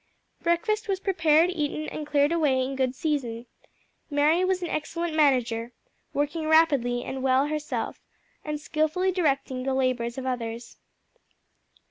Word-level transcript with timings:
Breakfast 0.41 0.87
was 0.87 0.99
prepared, 0.99 1.51
eaten, 1.51 1.87
and 1.89 2.07
cleared 2.07 2.31
away 2.31 2.63
in 2.65 2.75
good 2.75 2.95
season. 2.95 3.45
Mary 4.09 4.43
was 4.43 4.63
an 4.63 4.67
excellent 4.67 5.13
manager, 5.13 5.73
working 6.11 6.47
rapidly 6.47 7.03
and 7.03 7.21
well 7.21 7.45
herself 7.45 8.01
and 8.43 8.59
skilfully 8.59 9.11
directing 9.11 9.61
the 9.61 9.75
labors 9.75 10.17
of 10.17 10.25
others. 10.25 10.77